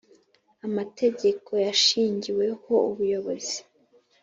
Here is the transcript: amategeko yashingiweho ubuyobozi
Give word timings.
amategeko 0.67 1.51
yashingiweho 1.65 2.73
ubuyobozi 2.89 3.57